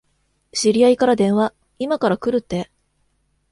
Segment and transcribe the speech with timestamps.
[0.51, 2.71] 知り合いから電話、いまから来るって。